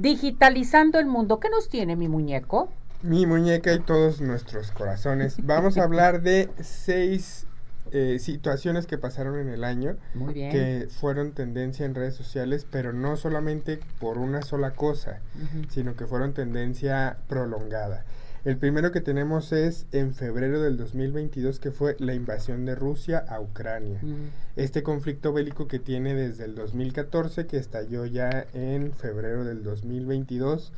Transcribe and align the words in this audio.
digitalizando 0.00 0.98
el 0.98 1.06
mundo. 1.06 1.40
¿Qué 1.40 1.50
nos 1.50 1.68
tiene 1.68 1.96
mi 1.96 2.08
muñeco? 2.08 2.70
Mi 3.02 3.26
muñeca 3.26 3.72
y 3.72 3.80
todos 3.80 4.20
nuestros 4.20 4.70
corazones. 4.70 5.36
Vamos 5.44 5.78
a 5.78 5.84
hablar 5.84 6.22
de 6.22 6.48
seis 6.60 7.46
eh, 7.90 8.18
situaciones 8.20 8.86
que 8.86 8.98
pasaron 8.98 9.38
en 9.38 9.48
el 9.48 9.64
año 9.64 9.96
Muy 10.14 10.34
bien. 10.34 10.50
que 10.50 10.88
fueron 10.90 11.32
tendencia 11.32 11.86
en 11.86 11.94
redes 11.94 12.14
sociales, 12.14 12.66
pero 12.70 12.92
no 12.92 13.16
solamente 13.16 13.80
por 13.98 14.18
una 14.18 14.42
sola 14.42 14.72
cosa, 14.72 15.20
sino 15.70 15.96
que 15.96 16.06
fueron 16.06 16.32
tendencia 16.34 17.18
prolongada. 17.28 18.04
El 18.48 18.56
primero 18.56 18.92
que 18.92 19.02
tenemos 19.02 19.52
es 19.52 19.84
en 19.92 20.14
febrero 20.14 20.62
del 20.62 20.78
2022, 20.78 21.60
que 21.60 21.70
fue 21.70 21.96
la 21.98 22.14
invasión 22.14 22.64
de 22.64 22.74
Rusia 22.74 23.18
a 23.28 23.42
Ucrania. 23.42 23.98
Mm, 24.00 24.30
Este 24.56 24.82
conflicto 24.82 25.34
bélico 25.34 25.68
que 25.68 25.78
tiene 25.78 26.14
desde 26.14 26.46
el 26.46 26.54
2014, 26.54 27.46
que 27.46 27.58
estalló 27.58 28.06
ya 28.06 28.46
en 28.54 28.94
febrero 28.94 29.44
del 29.44 29.62
2022, 29.62 30.72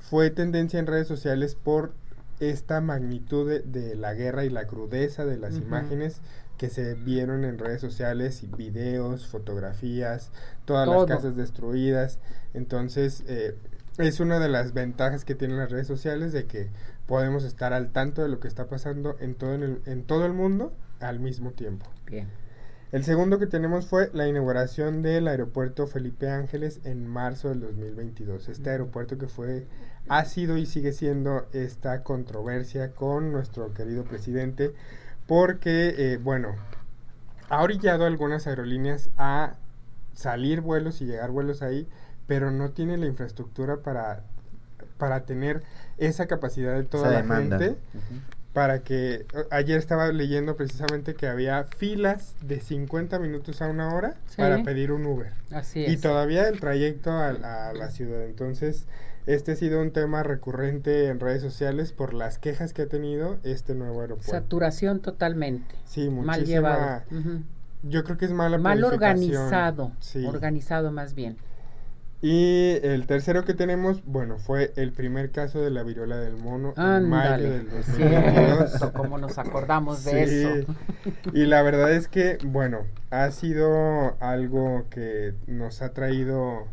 fue 0.00 0.30
tendencia 0.30 0.80
en 0.80 0.86
redes 0.86 1.06
sociales 1.06 1.54
por 1.54 1.92
esta 2.40 2.80
magnitud 2.80 3.46
de, 3.46 3.60
de 3.60 3.94
la 3.94 4.14
guerra 4.14 4.46
y 4.46 4.48
la 4.48 4.66
crudeza 4.66 5.26
de 5.26 5.36
las 5.36 5.58
imágenes 5.58 6.22
que 6.56 6.70
se 6.70 6.94
vieron 6.94 7.44
en 7.44 7.58
redes 7.58 7.82
sociales, 7.82 8.42
y 8.42 8.46
videos, 8.46 9.26
fotografías, 9.26 10.30
todas 10.64 10.86
Todo. 10.86 11.06
las 11.06 11.16
casas 11.16 11.36
destruidas. 11.36 12.20
Entonces, 12.54 13.22
eh, 13.26 13.54
es 13.98 14.20
una 14.20 14.38
de 14.38 14.48
las 14.48 14.72
ventajas 14.72 15.24
que 15.24 15.34
tienen 15.34 15.58
las 15.58 15.70
redes 15.70 15.86
sociales 15.86 16.32
de 16.32 16.46
que 16.46 16.70
podemos 17.06 17.44
estar 17.44 17.72
al 17.72 17.90
tanto 17.92 18.22
de 18.22 18.28
lo 18.28 18.40
que 18.40 18.48
está 18.48 18.66
pasando 18.66 19.16
en 19.20 19.34
todo, 19.34 19.54
en 19.54 19.62
el, 19.62 19.82
en 19.86 20.04
todo 20.04 20.26
el 20.26 20.32
mundo 20.32 20.72
al 21.00 21.20
mismo 21.20 21.50
tiempo. 21.50 21.86
Bien. 22.06 22.28
El 22.92 23.04
segundo 23.04 23.38
que 23.38 23.46
tenemos 23.46 23.86
fue 23.86 24.10
la 24.12 24.28
inauguración 24.28 25.00
del 25.00 25.26
aeropuerto 25.26 25.86
Felipe 25.86 26.28
Ángeles 26.28 26.80
en 26.84 27.06
marzo 27.06 27.48
del 27.48 27.60
2022. 27.60 28.50
Este 28.50 28.68
aeropuerto 28.68 29.16
que 29.16 29.28
fue, 29.28 29.66
ha 30.08 30.26
sido 30.26 30.58
y 30.58 30.66
sigue 30.66 30.92
siendo 30.92 31.46
esta 31.54 32.02
controversia 32.02 32.92
con 32.92 33.32
nuestro 33.32 33.72
querido 33.72 34.04
presidente 34.04 34.74
porque, 35.26 35.94
eh, 35.96 36.18
bueno, 36.18 36.54
ha 37.48 37.62
orillado 37.62 38.04
a 38.04 38.08
algunas 38.08 38.46
aerolíneas 38.46 39.08
a 39.16 39.54
salir 40.12 40.60
vuelos 40.60 41.00
y 41.00 41.06
llegar 41.06 41.30
vuelos 41.30 41.62
ahí, 41.62 41.88
pero 42.26 42.50
no 42.50 42.70
tiene 42.70 42.96
la 42.96 43.06
infraestructura 43.06 43.78
para, 43.78 44.22
para 44.98 45.24
tener 45.24 45.62
esa 45.98 46.26
capacidad 46.26 46.74
de 46.74 46.84
toda 46.84 47.10
la 47.10 47.16
demanda. 47.22 47.58
gente 47.58 47.78
para 48.52 48.80
que 48.82 49.24
ayer 49.50 49.78
estaba 49.78 50.08
leyendo 50.12 50.56
precisamente 50.56 51.14
que 51.14 51.26
había 51.26 51.64
filas 51.64 52.34
de 52.42 52.60
50 52.60 53.18
minutos 53.18 53.62
a 53.62 53.68
una 53.68 53.94
hora 53.94 54.14
Sí. 54.26 54.36
para 54.36 54.62
pedir 54.62 54.92
un 54.92 55.06
Uber 55.06 55.32
Así 55.52 55.80
y 55.80 55.94
es. 55.94 56.00
todavía 56.02 56.46
el 56.48 56.60
trayecto 56.60 57.10
a, 57.12 57.28
a 57.30 57.72
la 57.72 57.90
ciudad 57.90 58.22
entonces 58.26 58.84
este 59.24 59.52
ha 59.52 59.56
sido 59.56 59.80
un 59.80 59.90
tema 59.92 60.22
recurrente 60.22 61.06
en 61.08 61.18
redes 61.18 61.40
sociales 61.40 61.92
por 61.92 62.12
las 62.12 62.38
quejas 62.38 62.74
que 62.74 62.82
ha 62.82 62.86
tenido 62.88 63.38
este 63.42 63.74
nuevo 63.74 64.02
aeropuerto 64.02 64.32
Saturación 64.32 65.00
totalmente. 65.00 65.74
sí 65.86 66.10
Mal 66.10 66.26
muchísima 66.40 66.44
llevado. 66.44 67.02
Ujú. 67.10 67.42
yo 67.84 68.04
creo 68.04 68.18
que 68.18 68.26
es 68.26 68.32
mala 68.32 68.58
Mal 68.58 68.84
organizado. 68.84 69.92
sí 70.00 70.26
Organizado 70.26 70.92
más 70.92 71.14
bien. 71.14 71.38
Y 72.22 72.78
el 72.82 73.06
tercero 73.06 73.44
que 73.44 73.52
tenemos 73.52 74.04
bueno 74.06 74.38
fue 74.38 74.72
el 74.76 74.92
primer 74.92 75.32
caso 75.32 75.60
de 75.60 75.70
la 75.70 75.82
viruela 75.82 76.16
del 76.16 76.36
mono 76.36 76.72
en 76.76 77.08
mayo 77.08 77.50
del 77.50 77.68
2022 77.68 78.70
Cierto, 78.70 78.92
cómo 78.92 79.18
nos 79.18 79.38
acordamos 79.38 80.04
de 80.04 80.26
Sí, 80.26 80.46
eso. 80.46 80.74
Y 81.32 81.46
la 81.46 81.62
verdad 81.62 81.92
es 81.92 82.06
que, 82.06 82.38
bueno, 82.44 82.86
ha 83.10 83.30
sido 83.32 84.16
algo 84.20 84.84
que 84.88 85.34
nos 85.48 85.82
ha 85.82 85.92
traído 85.92 86.66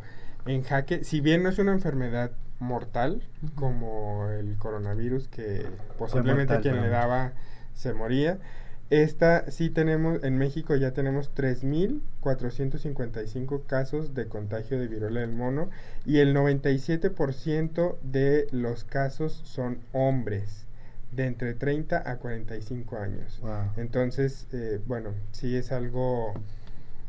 en 0.46 0.64
jaque. 0.64 1.04
Si 1.04 1.20
bien 1.20 1.44
no 1.44 1.50
es 1.50 1.58
una 1.60 1.72
enfermedad 1.72 2.32
mortal, 2.60 3.24
como 3.56 4.28
el 4.30 4.56
coronavirus, 4.58 5.28
que 5.28 5.66
posiblemente 5.98 6.54
mortal, 6.54 6.62
quien 6.62 6.82
le 6.84 6.90
daba 6.90 7.32
se 7.74 7.94
moría. 7.94 8.38
Esta 8.90 9.52
sí 9.52 9.70
tenemos, 9.70 10.24
en 10.24 10.38
México 10.40 10.76
ya 10.76 10.92
tenemos 10.94 11.30
3.455 11.36 13.64
casos 13.68 14.16
de 14.16 14.28
contagio 14.28 14.80
de 14.80 14.88
viruela 14.88 15.20
del 15.22 15.32
mono 15.32 15.70
y 16.06 16.18
el 16.20 16.34
97% 16.36 17.98
de 18.02 18.48
los 18.52 18.84
casos 18.86 19.42
son 19.46 19.80
hombres 19.94 20.66
de 21.12 21.26
entre 21.28 21.54
30 21.54 22.10
a 22.10 22.18
45 22.18 22.98
años. 22.98 23.40
Wow. 23.42 23.74
Entonces, 23.78 24.48
eh, 24.54 24.80
bueno, 24.88 25.12
sí 25.32 25.56
es 25.56 25.72
algo 25.72 26.34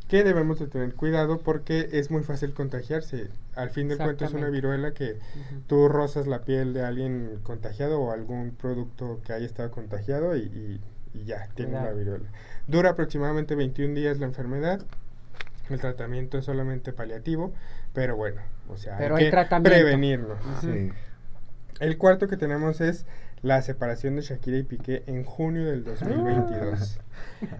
que 0.07 0.23
debemos 0.23 0.59
de 0.59 0.67
tener 0.67 0.93
cuidado 0.95 1.39
porque 1.39 1.89
es 1.93 2.11
muy 2.11 2.23
fácil 2.23 2.53
contagiarse. 2.53 3.29
Al 3.55 3.69
fin 3.69 3.87
del 3.87 3.97
cuento 3.97 4.25
es 4.25 4.33
una 4.33 4.49
viruela 4.49 4.93
que 4.93 5.13
Ujú. 5.13 5.61
tú 5.67 5.87
rozas 5.87 6.27
la 6.27 6.41
piel 6.43 6.73
de 6.73 6.83
alguien 6.83 7.39
contagiado 7.43 8.01
o 8.01 8.11
algún 8.11 8.51
producto 8.51 9.21
que 9.25 9.31
haya 9.33 9.45
estado 9.45 9.71
contagiado 9.71 10.35
y, 10.35 10.41
y- 10.41 10.81
y 11.13 11.25
ya, 11.25 11.47
tienes 11.55 11.81
la 11.81 11.91
viruela. 11.91 12.29
Dura 12.67 12.91
aproximadamente 12.91 13.55
21 13.55 13.93
días 13.93 14.19
la 14.19 14.25
enfermedad. 14.25 14.81
El 15.69 15.79
tratamiento 15.79 16.37
es 16.37 16.45
solamente 16.45 16.91
paliativo, 16.91 17.53
pero 17.93 18.15
bueno, 18.15 18.41
o 18.69 18.77
sea, 18.77 18.97
Pero 18.97 19.15
hay 19.15 19.25
hay 19.25 19.31
que 19.31 19.61
prevenirlo. 19.61 20.37
Sí. 20.59 20.91
El 21.79 21.97
cuarto 21.97 22.27
que 22.27 22.37
tenemos 22.37 22.81
es 22.81 23.05
la 23.43 23.61
separación 23.61 24.15
de 24.15 24.21
Shakira 24.21 24.57
y 24.57 24.63
Piqué 24.63 25.03
en 25.07 25.23
junio 25.23 25.65
del 25.65 25.83
2022. 25.83 26.99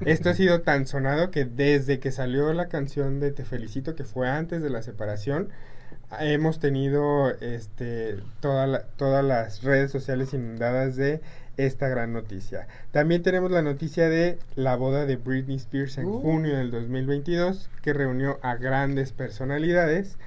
Esto 0.05 0.29
ha 0.29 0.33
sido 0.33 0.61
tan 0.61 0.85
sonado 0.85 1.31
que 1.31 1.45
desde 1.45 1.99
que 1.99 2.11
salió 2.11 2.53
la 2.53 2.67
canción 2.67 3.19
de 3.19 3.31
Te 3.31 3.45
felicito, 3.45 3.95
que 3.95 4.03
fue 4.03 4.29
antes 4.29 4.61
de 4.61 4.69
la 4.69 4.83
separación, 4.83 5.49
hemos 6.19 6.59
tenido 6.59 7.29
este 7.41 8.17
toda 8.41 8.67
la- 8.67 8.83
todas 8.97 9.23
las 9.25 9.63
redes 9.63 9.91
sociales 9.91 10.33
inundadas 10.33 10.95
de 10.97 11.21
esta 11.57 11.87
gran 11.89 12.13
noticia. 12.13 12.67
También 12.91 13.23
tenemos 13.23 13.51
la 13.51 13.61
noticia 13.61 14.07
de 14.09 14.37
la 14.55 14.75
boda 14.75 15.05
de 15.05 15.15
Britney 15.17 15.57
Spears 15.57 15.97
en 15.97 16.05
Uh. 16.05 16.21
junio 16.21 16.57
del 16.57 16.71
2022, 16.71 17.69
que 17.81 17.93
reunió 17.93 18.39
a 18.41 18.55
grandes 18.55 19.11
personalidades. 19.11 20.17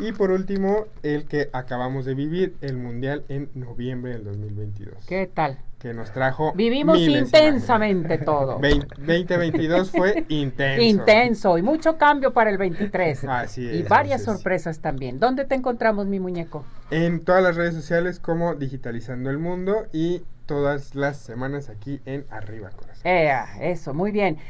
Y 0.00 0.12
por 0.12 0.30
último, 0.30 0.86
el 1.02 1.26
que 1.26 1.50
acabamos 1.52 2.04
de 2.04 2.14
vivir, 2.14 2.54
el 2.60 2.76
Mundial 2.76 3.24
en 3.28 3.50
noviembre 3.54 4.12
del 4.12 4.24
2022. 4.24 5.04
¿Qué 5.06 5.26
tal? 5.32 5.58
Que 5.78 5.94
nos 5.94 6.12
trajo. 6.12 6.52
Vivimos 6.54 6.98
intensamente 6.98 8.14
imágenes. 8.14 8.24
todo. 8.26 8.58
Vein- 8.58 8.86
2022 8.98 9.90
fue 9.90 10.24
intenso. 10.28 10.82
Intenso 10.82 11.58
y 11.58 11.62
mucho 11.62 11.96
cambio 11.96 12.32
para 12.34 12.50
el 12.50 12.58
23. 12.58 13.24
Así 13.24 13.62
y 13.62 13.78
es, 13.80 13.88
varias 13.88 14.20
así 14.20 14.30
es. 14.30 14.36
sorpresas 14.36 14.80
también. 14.80 15.18
¿Dónde 15.18 15.44
te 15.46 15.54
encontramos, 15.54 16.06
mi 16.06 16.20
muñeco? 16.20 16.64
En 16.90 17.20
todas 17.24 17.42
las 17.42 17.56
redes 17.56 17.74
sociales 17.74 18.20
como 18.20 18.54
Digitalizando 18.56 19.30
el 19.30 19.38
Mundo 19.38 19.86
y 19.92 20.22
todas 20.44 20.94
las 20.96 21.16
semanas 21.16 21.70
aquí 21.70 22.00
en 22.04 22.24
Arriba 22.28 22.70
Corazón. 22.70 23.00
Eso, 23.04 23.94
muy 23.94 24.10
bien. 24.10 24.36